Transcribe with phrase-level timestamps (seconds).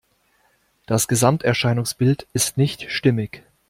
[0.87, 3.43] Das Gesamterscheinungsbild ist nicht stimmig.